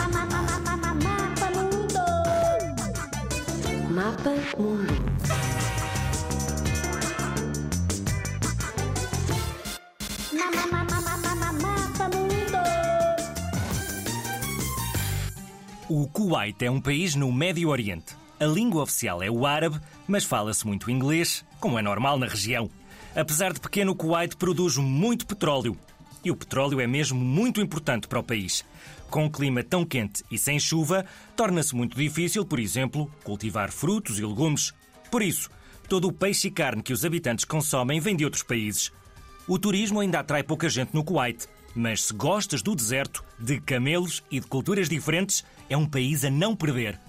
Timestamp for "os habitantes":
36.92-37.44